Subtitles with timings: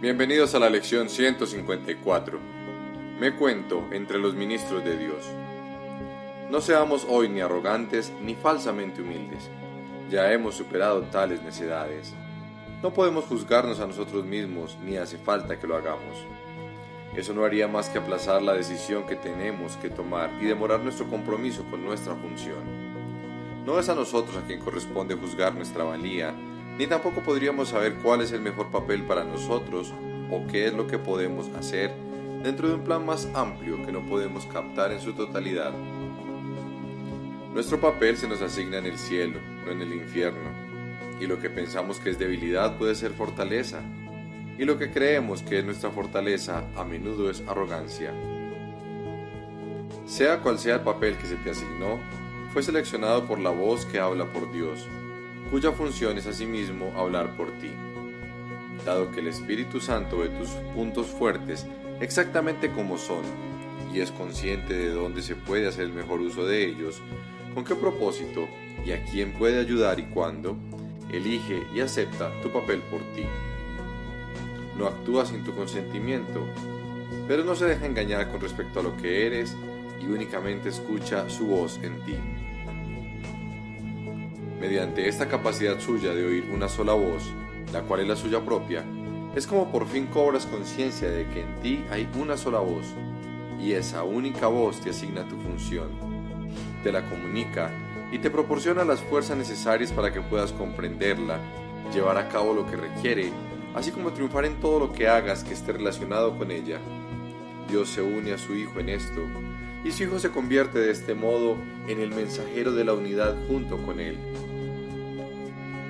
[0.00, 2.38] Bienvenidos a la lección 154.
[3.18, 5.26] Me cuento entre los ministros de Dios.
[6.52, 9.50] No seamos hoy ni arrogantes ni falsamente humildes.
[10.08, 12.14] Ya hemos superado tales necedades.
[12.80, 16.24] No podemos juzgarnos a nosotros mismos ni hace falta que lo hagamos.
[17.16, 21.08] Eso no haría más que aplazar la decisión que tenemos que tomar y demorar nuestro
[21.08, 22.62] compromiso con nuestra función.
[23.66, 26.32] No es a nosotros a quien corresponde juzgar nuestra valía,
[26.78, 29.92] ni tampoco podríamos saber cuál es el mejor papel para nosotros
[30.30, 31.92] o qué es lo que podemos hacer
[32.44, 35.72] dentro de un plan más amplio que no podemos captar en su totalidad.
[37.52, 40.50] Nuestro papel se nos asigna en el cielo, no en el infierno,
[41.20, 43.80] y lo que pensamos que es debilidad puede ser fortaleza,
[44.56, 48.12] y lo que creemos que es nuestra fortaleza a menudo es arrogancia.
[50.06, 51.98] Sea cual sea el papel que se te asignó,
[52.52, 54.86] fue seleccionado por la voz que habla por Dios,
[55.50, 57.70] cuya función es asimismo hablar por ti.
[58.84, 61.66] Dado que el Espíritu Santo ve tus puntos fuertes
[62.00, 63.24] exactamente como son
[63.92, 67.00] y es consciente de dónde se puede hacer el mejor uso de ellos,
[67.54, 68.46] con qué propósito
[68.84, 70.56] y a quién puede ayudar y cuándo,
[71.10, 73.24] elige y acepta tu papel por ti.
[74.76, 76.46] No actúa sin tu consentimiento,
[77.26, 79.56] pero no se deja engañar con respecto a lo que eres
[80.00, 82.16] y únicamente escucha su voz en ti.
[84.60, 87.32] Mediante esta capacidad suya de oír una sola voz,
[87.72, 88.84] la cual es la suya propia,
[89.36, 92.86] es como por fin cobras conciencia de que en ti hay una sola voz,
[93.60, 95.90] y esa única voz te asigna tu función,
[96.82, 97.70] te la comunica
[98.10, 101.38] y te proporciona las fuerzas necesarias para que puedas comprenderla,
[101.94, 103.30] llevar a cabo lo que requiere,
[103.76, 106.80] así como triunfar en todo lo que hagas que esté relacionado con ella.
[107.68, 109.20] Dios se une a su Hijo en esto,
[109.84, 113.78] y su Hijo se convierte de este modo en el mensajero de la unidad junto
[113.78, 114.18] con Él.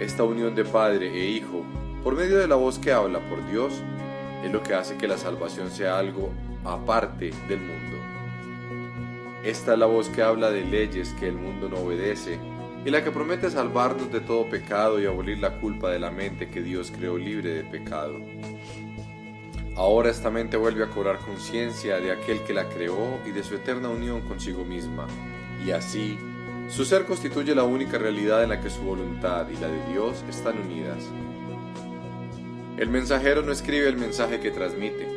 [0.00, 1.64] Esta unión de Padre e Hijo
[2.06, 3.82] por medio de la voz que habla por Dios,
[4.44, 6.30] es lo que hace que la salvación sea algo
[6.64, 7.96] aparte del mundo.
[9.42, 12.38] Esta es la voz que habla de leyes que el mundo no obedece
[12.84, 16.48] y la que promete salvarnos de todo pecado y abolir la culpa de la mente
[16.48, 18.20] que Dios creó libre de pecado.
[19.76, 23.56] Ahora esta mente vuelve a cobrar conciencia de aquel que la creó y de su
[23.56, 25.06] eterna unión consigo misma,
[25.64, 26.18] y así
[26.70, 30.24] su ser constituye la única realidad en la que su voluntad y la de Dios
[30.30, 31.04] están unidas.
[32.78, 35.08] El mensajero no escribe el mensaje que transmite.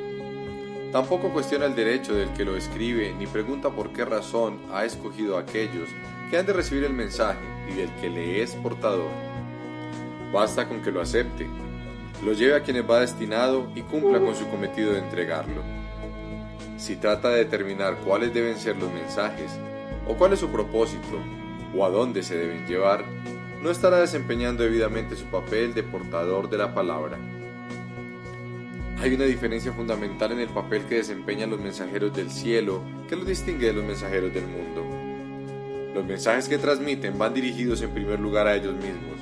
[0.91, 5.37] Tampoco cuestiona el derecho del que lo escribe ni pregunta por qué razón ha escogido
[5.37, 5.87] a aquellos
[6.29, 9.09] que han de recibir el mensaje y del que le es portador.
[10.33, 11.47] Basta con que lo acepte,
[12.23, 15.61] lo lleve a quienes va destinado y cumpla con su cometido de entregarlo.
[16.77, 19.51] Si trata de determinar cuáles deben ser los mensajes,
[20.07, 21.19] o cuál es su propósito,
[21.75, 23.05] o a dónde se deben llevar,
[23.61, 27.17] no estará desempeñando debidamente su papel de portador de la palabra.
[29.01, 33.25] Hay una diferencia fundamental en el papel que desempeñan los mensajeros del cielo que los
[33.25, 34.83] distingue de los mensajeros del mundo.
[35.93, 39.18] Los mensajes que transmiten van dirigidos en primer lugar a ellos mismos,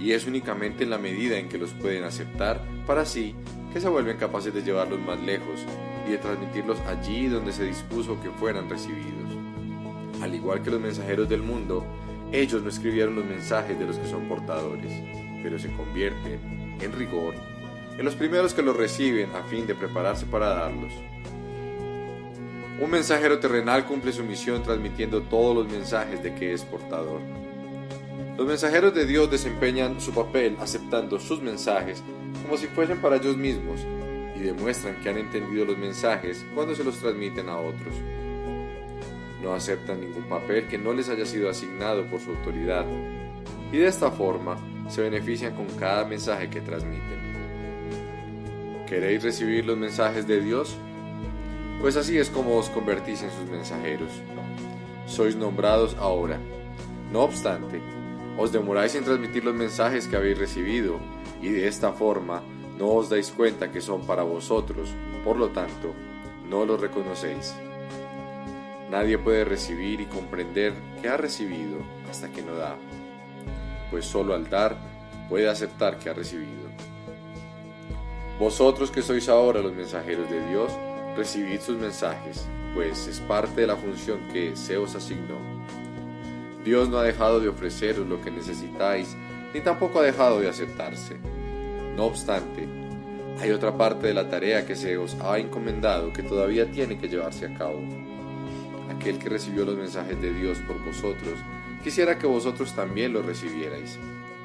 [0.00, 3.34] y es únicamente en la medida en que los pueden aceptar para sí
[3.72, 5.64] que se vuelven capaces de llevarlos más lejos
[6.06, 9.30] y de transmitirlos allí donde se dispuso que fueran recibidos.
[10.20, 11.84] Al igual que los mensajeros del mundo,
[12.32, 14.92] ellos no escribieron los mensajes de los que son portadores,
[15.42, 17.34] pero se convierten, en rigor,
[17.96, 20.92] en los primeros que los reciben a fin de prepararse para darlos.
[22.80, 27.20] Un mensajero terrenal cumple su misión transmitiendo todos los mensajes de que es portador.
[28.40, 32.02] Los mensajeros de Dios desempeñan su papel aceptando sus mensajes
[32.42, 33.80] como si fuesen para ellos mismos
[34.34, 37.94] y demuestran que han entendido los mensajes cuando se los transmiten a otros.
[39.42, 42.86] No aceptan ningún papel que no les haya sido asignado por su autoridad
[43.72, 44.56] y de esta forma
[44.88, 47.20] se benefician con cada mensaje que transmiten.
[48.86, 50.78] ¿Queréis recibir los mensajes de Dios?
[51.82, 54.08] Pues así es como os convertís en sus mensajeros.
[55.04, 56.40] Sois nombrados ahora.
[57.12, 57.82] No obstante,
[58.40, 60.98] os demoráis en transmitir los mensajes que habéis recibido,
[61.42, 62.42] y de esta forma
[62.78, 65.92] no os dais cuenta que son para vosotros, por lo tanto,
[66.48, 67.54] no los reconocéis.
[68.90, 70.72] Nadie puede recibir y comprender
[71.02, 71.76] que ha recibido
[72.08, 72.78] hasta que no da,
[73.90, 74.78] pues solo al dar
[75.28, 76.70] puede aceptar que ha recibido.
[78.38, 80.72] Vosotros que sois ahora los mensajeros de Dios,
[81.14, 85.36] recibid sus mensajes, pues es parte de la función que se os asignó.
[86.64, 89.16] Dios no ha dejado de ofreceros lo que necesitáis,
[89.54, 91.16] ni tampoco ha dejado de aceptarse.
[91.96, 92.68] No obstante,
[93.40, 97.08] hay otra parte de la tarea que se os ha encomendado que todavía tiene que
[97.08, 97.80] llevarse a cabo.
[98.94, 101.38] Aquel que recibió los mensajes de Dios por vosotros,
[101.82, 103.98] quisiera que vosotros también los recibierais,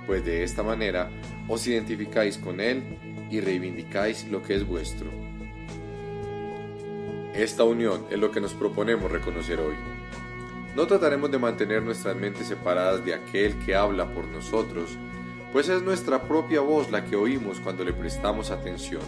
[0.07, 1.09] pues de esta manera
[1.47, 2.83] os identificáis con Él
[3.29, 5.07] y reivindicáis lo que es vuestro.
[7.33, 9.75] Esta unión es lo que nos proponemos reconocer hoy.
[10.75, 14.97] No trataremos de mantener nuestras mentes separadas de aquel que habla por nosotros,
[15.53, 19.01] pues es nuestra propia voz la que oímos cuando le prestamos atención.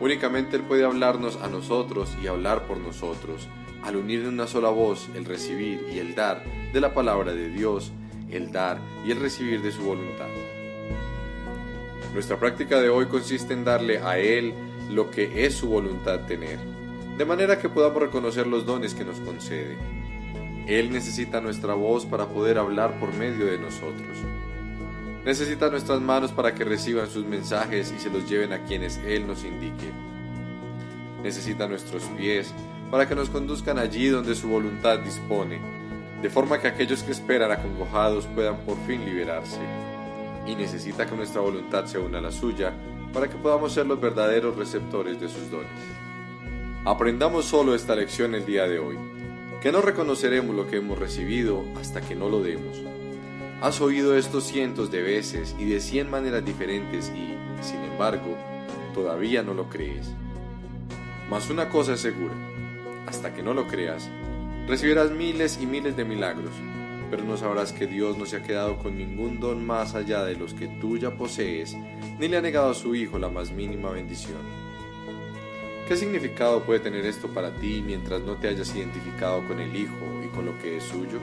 [0.00, 3.46] Únicamente Él puede hablarnos a nosotros y hablar por nosotros,
[3.84, 6.42] al unir en una sola voz el recibir y el dar
[6.72, 7.92] de la palabra de Dios,
[8.28, 10.26] el dar y el recibir de su voluntad.
[12.14, 14.52] Nuestra práctica de hoy consiste en darle a Él
[14.90, 16.58] lo que es su voluntad tener,
[17.16, 20.01] de manera que podamos reconocer los dones que nos concede.
[20.66, 24.18] Él necesita nuestra voz para poder hablar por medio de nosotros.
[25.24, 29.26] Necesita nuestras manos para que reciban sus mensajes y se los lleven a quienes Él
[29.26, 29.90] nos indique.
[31.22, 32.52] Necesita nuestros pies
[32.90, 35.60] para que nos conduzcan allí donde su voluntad dispone,
[36.20, 39.60] de forma que aquellos que esperan acongojados puedan por fin liberarse.
[40.46, 42.72] Y necesita que nuestra voluntad se una a la suya
[43.12, 45.70] para que podamos ser los verdaderos receptores de sus dones.
[46.84, 48.98] Aprendamos solo esta lección el día de hoy,
[49.62, 52.82] que no reconoceremos lo que hemos recibido hasta que no lo demos.
[53.60, 58.36] Has oído esto cientos de veces y de cien maneras diferentes y, sin embargo,
[58.92, 60.10] todavía no lo crees.
[61.30, 62.34] Mas una cosa es segura,
[63.06, 64.10] hasta que no lo creas,
[64.66, 66.52] recibirás miles y miles de milagros,
[67.08, 70.34] pero no sabrás que Dios no se ha quedado con ningún don más allá de
[70.34, 71.76] los que tú ya posees,
[72.18, 74.61] ni le ha negado a su Hijo la más mínima bendición.
[75.92, 80.22] ¿Qué significado puede tener esto para ti mientras no te hayas identificado con el Hijo
[80.24, 81.18] y con lo que es suyo?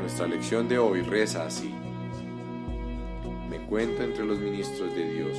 [0.00, 1.74] Nuestra lección de hoy reza así.
[3.50, 5.36] Me cuento entre los ministros de Dios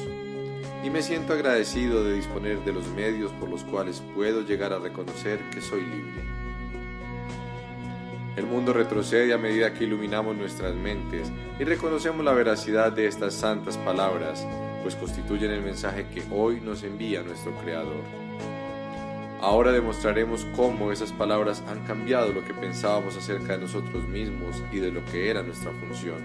[0.83, 4.79] y me siento agradecido de disponer de los medios por los cuales puedo llegar a
[4.79, 6.23] reconocer que soy libre.
[8.35, 13.33] El mundo retrocede a medida que iluminamos nuestras mentes y reconocemos la veracidad de estas
[13.33, 14.45] santas palabras,
[14.85, 18.03] pues constituyen el mensaje que hoy nos envía nuestro Creador.
[19.41, 24.77] Ahora demostraremos cómo esas palabras han cambiado lo que pensábamos acerca de nosotros mismos y
[24.77, 26.19] de lo que era nuestra función.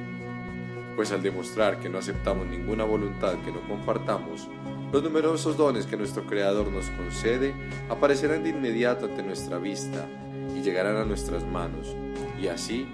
[0.95, 4.47] Pues al demostrar que no aceptamos ninguna voluntad que no compartamos,
[4.93, 7.55] los numerosos dones que nuestro Creador nos concede
[7.89, 10.07] aparecerán de inmediato ante nuestra vista
[10.55, 11.97] y llegarán a nuestras manos,
[12.39, 12.87] y así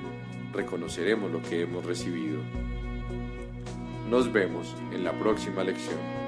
[0.53, 2.39] reconoceremos lo que hemos recibido.
[4.09, 6.26] Nos vemos en la próxima lección.